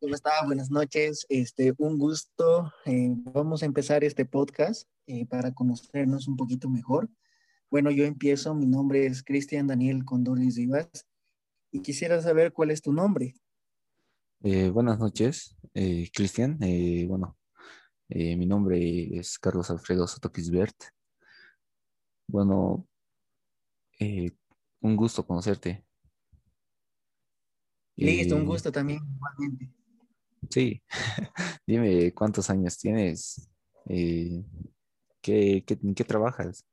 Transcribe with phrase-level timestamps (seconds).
[0.00, 0.30] ¿Cómo está?
[0.46, 1.26] Buenas noches.
[1.28, 2.72] Este, un gusto.
[2.84, 7.10] Eh, vamos a empezar este podcast eh, para conocernos un poquito mejor.
[7.68, 8.54] Bueno, yo empiezo.
[8.54, 10.88] Mi nombre es Cristian Daniel Condores Rivas
[11.72, 13.34] y quisiera saber cuál es tu nombre.
[14.44, 15.56] Eh, buenas noches,
[16.14, 16.58] Cristian.
[17.08, 17.36] bueno,
[18.08, 20.76] mi nombre es Carlos Alfredo Sotoquisbert.
[22.28, 22.86] Bueno,
[23.98, 25.84] un gusto conocerte.
[27.96, 29.77] Listo, un gusto también, igualmente.
[30.50, 30.82] Sí,
[31.66, 33.48] dime cuántos años tienes,
[33.86, 34.44] eh,
[35.20, 36.64] ¿qué, en qué trabajas?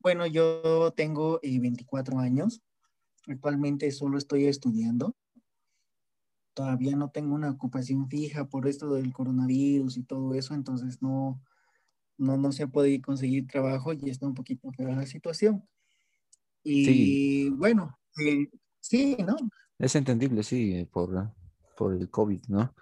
[0.00, 2.62] Bueno, yo tengo 24 eh, años,
[3.26, 5.16] actualmente solo estoy estudiando,
[6.54, 11.40] todavía no tengo una ocupación fija por esto del coronavirus y todo eso, entonces no,
[12.16, 15.66] no, no se puede conseguir trabajo y está un poquito peor la situación.
[16.64, 18.48] Y bueno, eh,
[18.80, 19.36] sí, ¿no?
[19.78, 21.32] Es entendible, sí, por,
[21.78, 22.74] por el COVID, ¿no?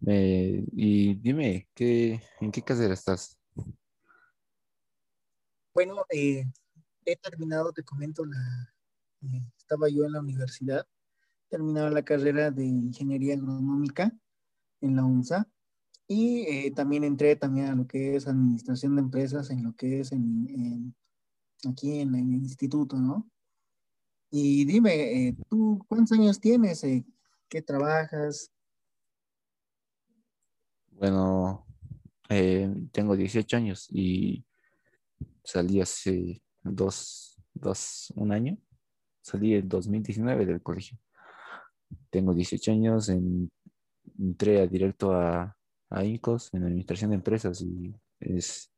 [0.00, 3.38] y dime, ¿qué, ¿en qué carrera estás?
[5.74, 6.44] Bueno, eh,
[7.04, 8.74] he terminado, te comento, la,
[9.22, 10.84] eh, estaba yo en la universidad,
[11.48, 14.12] terminaba la carrera de Ingeniería Agronómica
[14.80, 15.48] en la UNSA
[16.08, 20.00] y eh, también entré también a lo que es Administración de Empresas en lo que
[20.00, 20.94] es en,
[21.68, 23.30] aquí en, el instituto, ¿no?
[24.30, 26.84] Y dime, ¿tú cuántos años tienes?
[27.48, 28.52] ¿Qué trabajas?
[30.90, 31.66] Bueno,
[32.28, 34.44] eh, tengo 18 años y
[35.42, 38.58] salí hace dos, dos, un año.
[39.22, 40.98] Salí en 2019 del colegio.
[42.10, 43.10] Tengo 18 años,
[44.18, 45.56] entré a directo a,
[45.88, 48.70] a INCOS en Administración de Empresas y es,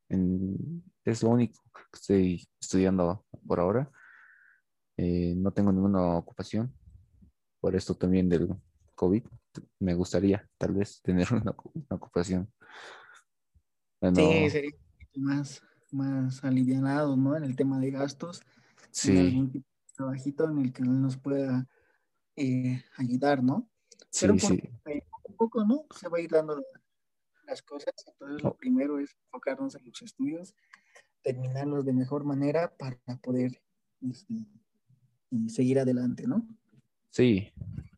[1.04, 3.90] es lo único que estoy estudiando por ahora.
[4.96, 6.72] Eh, no tengo ninguna ocupación,
[7.60, 8.48] por esto también del
[8.94, 9.22] COVID,
[9.78, 11.54] me gustaría tal vez tener una,
[11.90, 12.52] ocupación.
[14.14, 14.70] Sí, sería
[15.16, 17.36] más, más alivianado, ¿no?
[17.36, 18.42] En el tema de gastos.
[18.90, 19.12] Sí.
[19.12, 21.68] En algún tipo de trabajito en el que nos pueda
[22.36, 23.68] eh, ayudar, ¿no?
[24.18, 24.62] Pero sí, sí.
[25.10, 25.86] poco a poco, ¿no?
[25.94, 26.62] Se va a ir dando
[27.46, 27.92] las cosas.
[28.06, 28.56] Entonces, lo oh.
[28.56, 30.54] primero es enfocarnos en los estudios,
[31.22, 33.62] terminarlos de mejor manera para poder
[34.00, 34.34] este,
[35.48, 36.46] seguir adelante, ¿no?
[37.10, 37.52] Sí,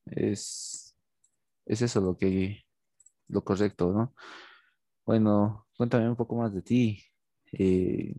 [0.06, 0.96] es,
[1.66, 2.62] es eso lo que,
[3.28, 4.14] lo correcto, ¿no?
[5.04, 7.02] Bueno, cuéntame un poco más de ti.
[7.52, 8.14] Eh,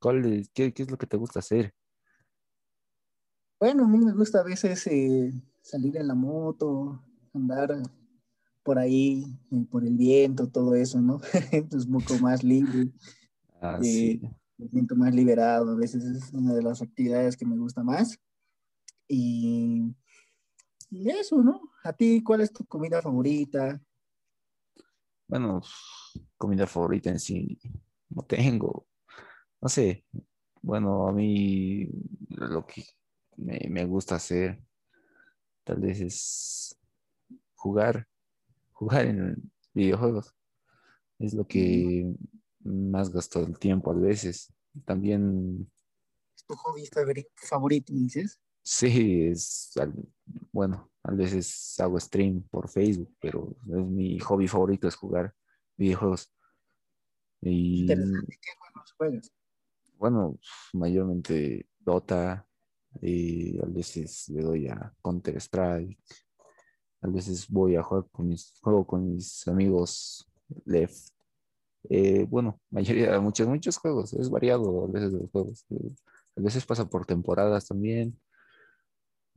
[0.00, 1.72] ¿cuál qué, es lo que te gusta hacer?
[3.60, 5.32] Bueno, a mí me gusta a veces eh,
[5.62, 7.80] salir en la moto, andar
[8.62, 11.20] por ahí, eh, por el viento, todo eso, ¿no?
[11.52, 12.90] es un poco más libre.
[13.60, 14.20] Ah, sí.
[14.56, 18.18] Me siento más liberado, a veces es una de las actividades que me gusta más.
[19.08, 19.94] Y,
[20.90, 21.60] eso, ¿no?
[21.82, 23.80] ¿A ti cuál es tu comida favorita?
[25.26, 25.62] Bueno,
[26.36, 27.58] comida favorita en sí
[28.10, 28.86] no tengo.
[29.60, 30.04] No sé.
[30.62, 31.88] Bueno, a mí
[32.28, 32.84] lo que
[33.36, 34.62] me, gusta hacer
[35.64, 36.78] tal vez es
[37.54, 38.06] jugar,
[38.72, 40.34] jugar en videojuegos.
[41.18, 42.14] Es lo que
[42.60, 44.52] más gasto el tiempo a veces.
[44.84, 45.70] También.
[46.34, 46.88] ¿Es tu hobby
[47.36, 48.40] favorito, dices?
[48.66, 49.74] Sí, es,
[50.50, 55.34] bueno, a veces hago stream por Facebook, pero es mi hobby favorito es jugar
[55.76, 56.32] videojuegos.
[57.42, 59.32] Y, ¿Qué juegos juegas?
[59.98, 60.38] Bueno,
[60.72, 62.48] mayormente Dota,
[63.02, 65.98] y a veces le doy a Counter Strike,
[67.02, 70.26] a veces voy a jugar con mis, juego con mis amigos
[70.64, 71.10] Left.
[71.90, 75.66] Eh, bueno, mayoría, muchos, muchos juegos, es variado a veces los juegos.
[76.36, 78.18] A veces pasa por temporadas también.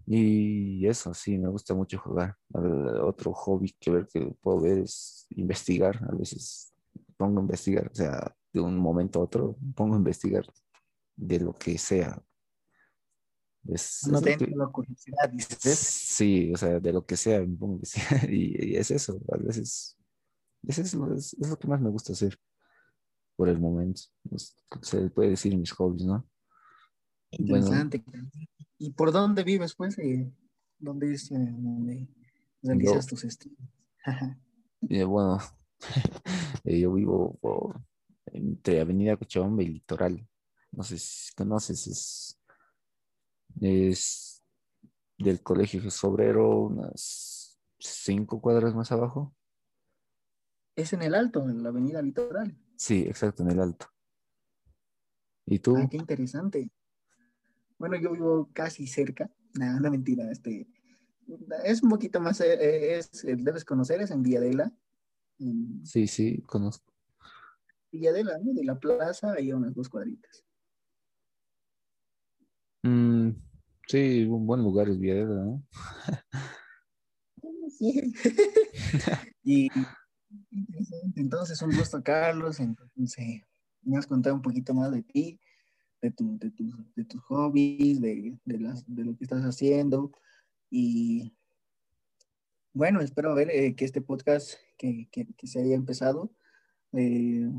[0.09, 2.38] Y eso, sí, me gusta mucho jugar.
[2.53, 6.01] Otro hobby que ver que puedo ver es investigar.
[6.09, 6.73] A veces
[7.18, 10.46] pongo a investigar, o sea, de un momento a otro pongo a investigar
[11.13, 12.23] de lo que sea.
[14.09, 15.29] no tengo la curiosidad,
[15.59, 18.29] Sí, o sea, de lo que sea me pongo a investigar.
[18.32, 19.97] Y, es eso, a veces.
[20.66, 22.40] Es, lo, es, lo que más me gusta hacer
[23.35, 24.03] por el momento.
[24.82, 26.26] se puede decir mis hobbies, ¿no?
[27.32, 28.03] Interesante.
[28.78, 29.97] ¿Y por dónde vives, pues?
[30.00, 30.32] Eh,
[30.79, 32.08] ¿Dónde es donde
[32.62, 33.59] realizas tus estudios?
[34.90, 35.40] eh, bueno,
[36.64, 37.82] eh, yo vivo por,
[38.28, 40.28] entre Avenida Cochabamba y Litoral.
[40.72, 42.40] No sé si conoces, es,
[43.62, 44.44] es
[45.18, 49.34] del Colegio Sobrero, unas cinco cuadras más abajo.
[50.76, 52.56] Es en el Alto, en la Avenida Litoral.
[52.76, 53.88] Sí, exacto, en el Alto.
[55.47, 55.76] ¿Y tú?
[55.76, 56.72] Ah, qué interesante.
[57.78, 60.68] Bueno, yo vivo casi cerca, nada, no mentira, este,
[61.64, 64.72] es un poquito más, eh, es, debes conocer, es en Villadela.
[65.84, 66.91] Sí, sí, conozco.
[67.91, 68.53] Villadela, ¿no?
[68.53, 70.44] De la plaza, hay unas dos cuadritas.
[72.84, 73.32] Mm,
[73.88, 75.64] sí, un buen lugar es Villadela, ¿no?
[77.78, 78.14] sí.
[79.44, 79.70] y
[81.16, 82.59] entonces, un gusto, Carlos.
[82.59, 83.41] Entonces,
[83.82, 85.40] me has contado un poquito más de ti,
[86.09, 86.52] de, tu, de,
[86.96, 90.12] de tus hobbies, de, de, las, de lo que estás haciendo.
[90.70, 91.34] Y
[92.74, 96.32] bueno, espero ver eh, que este podcast que, que, que, se haya empezado,
[96.94, 97.50] eh,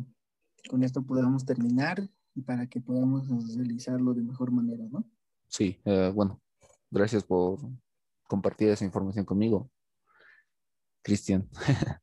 [0.69, 2.09] con esto podamos terminar
[2.47, 5.05] para que podamos realizarlo de mejor manera, ¿no?
[5.49, 6.41] Sí, eh, bueno,
[6.91, 7.59] gracias por
[8.29, 9.71] compartir esa información conmigo,
[11.03, 11.49] Cristian.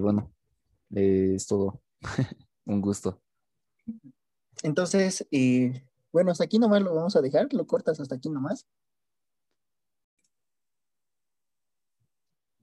[0.00, 0.32] bueno,
[0.90, 1.82] es todo.
[2.66, 3.22] Un gusto.
[4.62, 5.26] Entonces,
[6.12, 8.66] bueno, hasta aquí nomás lo vamos a dejar, lo cortas hasta aquí nomás.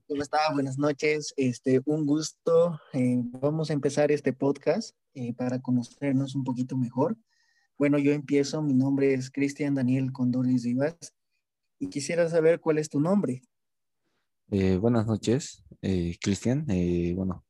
[0.08, 0.38] ¿Cómo está?
[0.54, 1.34] Buenas noches.
[1.36, 2.80] Este, un gusto.
[2.94, 7.18] Eh, vamos a empezar este podcast eh, para conocernos un poquito mejor.
[7.76, 8.62] Bueno, yo empiezo.
[8.62, 10.96] Mi nombre es Cristian Daniel Condoris Rivas
[11.78, 13.42] y quisiera saber cuál es tu nombre.
[14.50, 15.62] Eh, buenas noches,
[16.22, 16.64] Cristian.
[17.14, 17.44] bueno,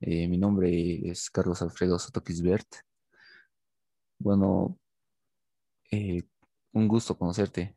[0.00, 2.22] mi nombre es Carlos Alfredo Soto
[4.22, 4.78] Bueno,
[5.90, 7.76] un gusto conocerte.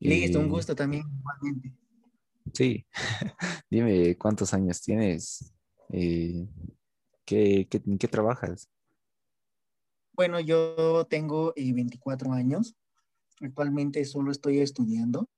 [0.00, 1.72] Listo, un gusto también, igualmente.
[2.52, 2.84] Sí,
[3.70, 5.54] dime cuántos años tienes,
[5.90, 6.48] eh,
[7.24, 8.68] ¿qué, en qué trabajas?
[10.12, 12.74] Bueno, yo tengo 24 eh, años,
[13.40, 15.30] actualmente solo estoy estudiando,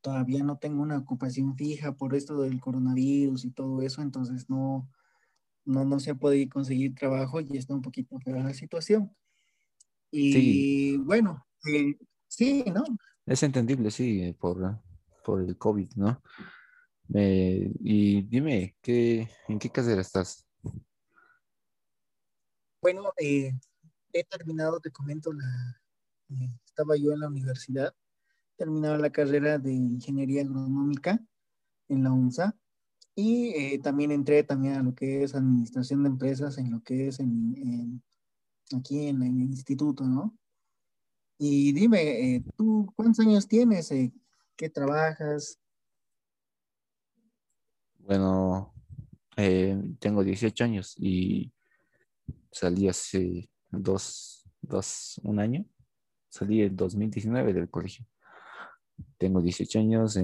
[0.00, 4.88] todavía no tengo una ocupación fija por esto del coronavirus y todo eso, entonces no,
[5.68, 9.14] no, no se puede conseguir trabajo y está un poquito fea la situación.
[10.10, 11.94] Y bueno, eh,
[12.26, 12.82] sí, ¿no?
[13.26, 14.80] Es entendible, sí, por,
[15.24, 16.22] por el COVID, ¿no?
[17.10, 20.46] y dime, ¿qué, ¿en qué carrera estás?
[22.82, 23.52] Bueno, eh,
[24.12, 25.80] he terminado, te comento, la,
[26.28, 27.94] eh, estaba yo en la universidad,
[28.56, 31.18] terminaba la carrera de Ingeniería Agronómica
[31.88, 32.54] en la UNSA
[33.20, 37.08] y eh, también entré también a lo que es Administración de Empresas en lo que
[37.08, 38.00] es en,
[38.76, 40.38] aquí en, el instituto, ¿no?
[41.36, 43.92] Y dime, ¿tú cuántos años tienes?
[44.56, 45.58] ¿Qué trabajas?
[47.98, 48.72] Bueno,
[49.36, 51.52] eh, tengo 18 años y
[52.52, 55.66] salí hace dos, dos, un año.
[56.28, 58.06] Salí en 2019 del colegio.
[59.16, 60.16] Tengo 18 años,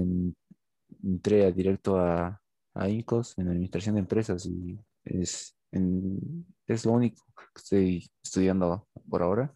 [1.03, 2.41] entré a directo a,
[2.75, 5.57] a INCOS en Administración de Empresas y es,
[6.67, 9.53] es lo único que estoy estudiando por ahora.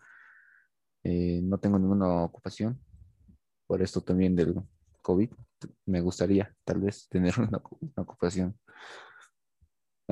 [1.03, 2.79] Eh, no tengo ninguna ocupación
[3.67, 4.55] por esto también del
[5.01, 5.29] COVID,
[5.85, 7.61] me gustaría tal vez tener una,
[7.97, 8.57] ocupación.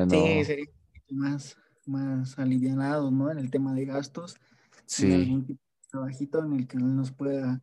[0.09, 0.65] Sí, sería
[1.09, 3.31] más, más alivianado, ¿no?
[3.31, 4.37] En el tema de gastos.
[4.85, 5.11] Sí.
[5.11, 7.61] algún tipo de trabajito en el que nos pueda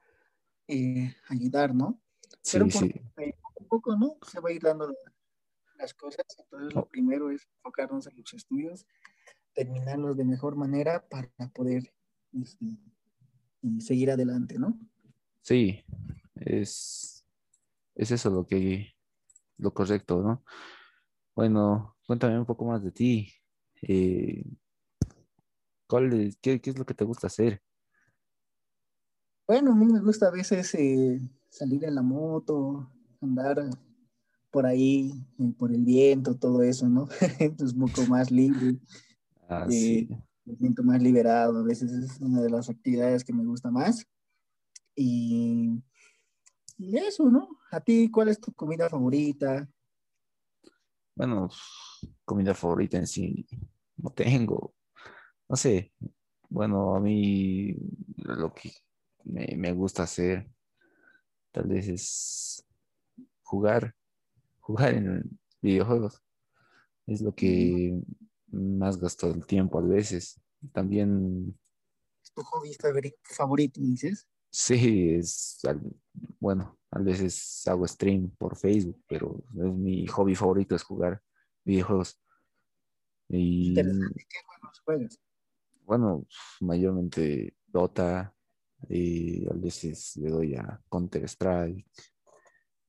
[0.68, 2.00] eh, ayudar, ¿no?
[2.52, 4.16] Pero sí, poco a poco, ¿no?
[4.26, 4.92] Se va a ir dando
[5.76, 6.24] las cosas.
[6.38, 8.86] Entonces, lo primero es enfocarnos en los estudios,
[9.54, 11.92] terminarlos de mejor manera para poder
[12.32, 12.66] este,
[13.78, 14.78] seguir adelante, ¿no?
[15.42, 15.84] Sí,
[16.36, 17.24] es,
[17.94, 18.94] es eso lo que,
[19.58, 20.44] lo correcto, ¿no?
[21.34, 23.32] Bueno, cuéntame un poco más de ti.
[23.82, 24.44] Eh,
[25.86, 27.62] ¿cuál qué, es lo que te gusta hacer?
[29.46, 31.20] Bueno, a mí me gusta a veces eh,
[31.50, 33.58] salir en la moto, andar
[34.54, 37.08] por ahí, eh, por el viento, todo eso, ¿no?
[37.40, 38.76] es un poco más libre.
[39.48, 40.08] Ah, sí.
[40.44, 44.06] Me siento más liberado, a veces es una de las actividades que me gusta más.
[44.94, 45.82] Y,
[46.78, 47.48] eso, ¿no?
[47.72, 49.68] ¿A ti cuál es tu comida favorita?
[51.16, 51.48] Bueno,
[52.24, 53.44] comida favorita en sí
[53.96, 54.72] no tengo.
[55.48, 55.92] No sé.
[56.48, 57.74] Bueno, a mí
[58.18, 58.70] lo que
[59.24, 60.48] me, gusta hacer
[61.50, 62.64] tal vez es
[63.42, 63.96] jugar,
[64.64, 66.22] jugar en videojuegos.
[67.06, 68.00] Es lo que
[68.50, 70.40] más gasto el tiempo a veces.
[70.72, 71.56] También.
[72.22, 72.74] ¿Es tu hobby
[73.22, 74.26] favorito, dices?
[74.50, 75.60] Sí, es,
[76.40, 81.20] bueno, a veces hago stream por Facebook, pero es mi hobby favorito es jugar
[81.64, 82.18] videojuegos.
[83.28, 85.20] Y, ¿Qué juegos juegas?
[85.84, 86.26] Bueno,
[86.60, 88.34] mayormente Dota,
[88.88, 91.86] y a veces le doy a Counter Strike,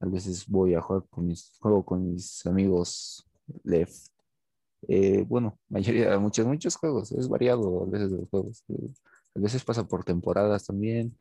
[0.05, 3.27] a veces voy a jugar con mis, juego con mis amigos
[3.63, 4.07] Left.
[4.88, 8.63] Eh, bueno, mayoría, muchos, muchos juegos, es variado a veces los juegos.
[9.35, 11.17] A veces pasa por temporadas también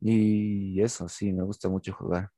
[0.00, 2.30] Y eso, sí, me gusta mucho jugar.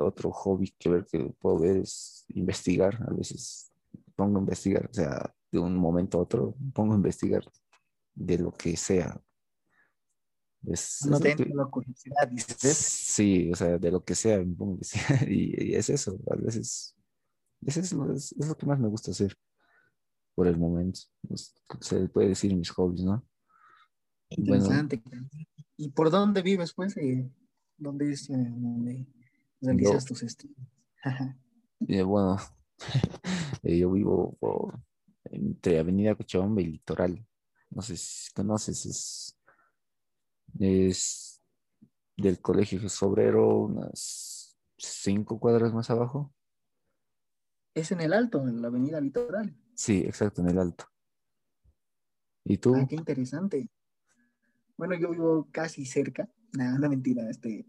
[0.00, 3.02] Otro hobby que ver que puedo ver es investigar.
[3.08, 3.72] A veces
[4.14, 7.42] pongo a investigar, o sea, de un momento a otro pongo a investigar
[8.14, 9.20] de lo que sea.
[10.62, 15.28] No tengo la curiosidad, Sí, o sea, de lo que sea, investigar.
[15.30, 16.96] Y, es eso, a veces,
[17.64, 19.36] es, lo que más me gusta hacer
[20.34, 21.00] por el momento.
[21.80, 23.26] se puede decir mis hobbies, ¿no?
[24.30, 25.02] Interesante.
[25.76, 26.96] ¿Y por dónde vives, pues?
[26.96, 27.30] Eh,
[27.76, 29.06] ¿Dónde es eh, donde
[29.60, 30.58] realizas tus estudios?
[31.86, 32.36] Eh, bueno,
[33.62, 34.36] yo vivo
[35.26, 37.24] entre Avenida Cochabamba y Litoral.
[37.70, 39.37] No sé si conoces, es,
[40.58, 41.42] es
[42.16, 46.34] del Colegio Jesús Obrero, unas cinco cuadras más abajo.
[47.74, 49.56] Es en el Alto, en la Avenida Litoral.
[49.74, 50.86] Sí, exacto, en el Alto.
[52.44, 52.74] ¿Y tú?
[52.74, 53.68] Ah, qué interesante.
[54.76, 56.28] Bueno, yo vivo casi cerca.
[56.52, 57.28] Nada, no, mentira.
[57.28, 57.66] Este,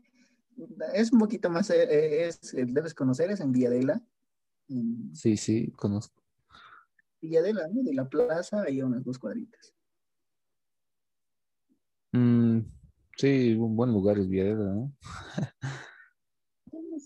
[0.94, 4.02] es un poquito más, eh, eh, es, eh, debes conocer, es en Villadela.
[5.14, 6.24] Sí, sí, conozco.
[7.22, 7.84] Villadela, ¿no?
[7.84, 9.74] De la plaza, hay unas dos cuadritas.
[12.12, 12.60] Mm,
[13.18, 14.94] sí, un buen lugar es Villadela, ¿no?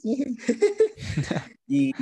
[1.68, 1.94] y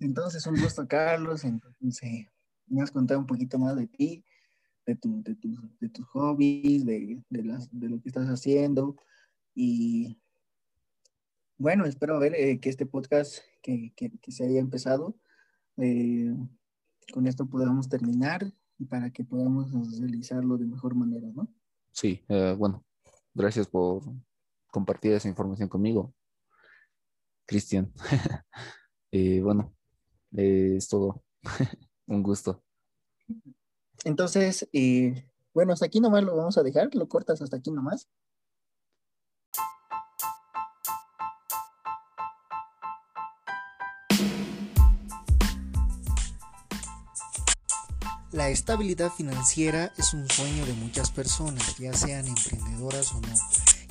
[0.00, 1.44] entonces, un gusto, Carlos.
[1.44, 2.26] Entonces,
[2.66, 4.24] me has contado un poquito más de ti
[4.86, 5.36] de, tu, de,
[5.80, 8.96] de tus hobbies, de, de, las, de lo que estás haciendo.
[9.54, 10.20] Y
[11.58, 15.16] bueno, espero ver eh, que este podcast que, que, se haya empezado,
[15.78, 16.34] eh,
[17.12, 21.48] con esto podamos terminar y para que podamos realizarlo de mejor manera, ¿no?
[21.92, 22.84] Sí, eh, bueno,
[23.34, 24.02] gracias por
[24.70, 26.12] compartir esa información conmigo,
[27.46, 27.92] Cristian.
[29.42, 29.74] bueno,
[30.32, 31.22] es todo.
[32.06, 32.62] Un gusto.
[34.04, 38.08] Entonces, eh, bueno, hasta aquí nomás lo vamos a dejar, lo cortas hasta aquí nomás.
[48.34, 53.28] La estabilidad financiera es un sueño de muchas personas, ya sean emprendedoras o no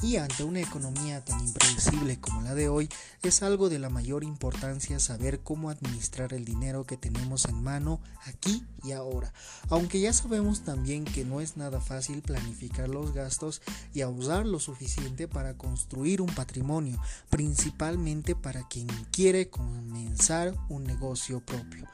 [0.03, 2.89] y ante una economía tan impredecible como la de hoy,
[3.21, 8.01] es algo de la mayor importancia saber cómo administrar el dinero que tenemos en mano
[8.25, 9.33] aquí y ahora.
[9.69, 13.61] Aunque ya sabemos también que no es nada fácil planificar los gastos
[13.93, 21.39] y usar lo suficiente para construir un patrimonio, principalmente para quien quiere comenzar un negocio
[21.39, 21.87] propio.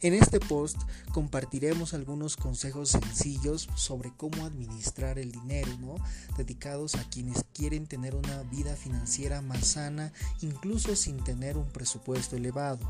[0.00, 0.76] En este post
[1.12, 5.96] compartiremos algunos consejos sencillos sobre cómo administrar el dinero, ¿no?
[6.36, 12.36] dedicados a quienes quieren tener una vida financiera más sana, incluso sin tener un presupuesto
[12.36, 12.80] elevado.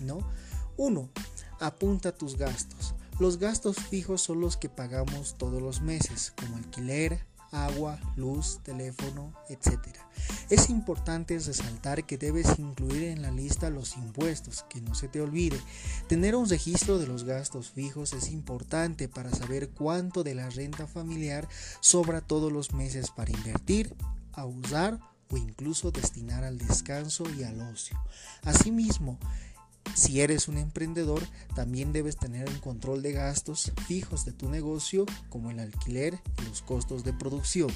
[0.00, 0.18] ¿no?
[0.76, 1.08] 1.
[1.60, 2.94] Apunta tus gastos.
[3.20, 9.32] Los gastos fijos son los que pagamos todos los meses, como alquiler, agua, luz, teléfono,
[9.48, 9.78] etc.
[10.50, 15.20] Es importante resaltar que debes incluir en la lista los impuestos, que no se te
[15.20, 15.58] olvide.
[16.08, 20.86] Tener un registro de los gastos fijos es importante para saber cuánto de la renta
[20.86, 21.48] familiar
[21.80, 23.94] sobra todos los meses para invertir,
[24.32, 24.98] a usar
[25.30, 27.98] o incluso destinar al descanso y al ocio.
[28.42, 29.18] Asimismo,
[29.94, 31.22] si eres un emprendedor,
[31.54, 36.48] también debes tener un control de gastos fijos de tu negocio, como el alquiler y
[36.48, 37.70] los costos de producción.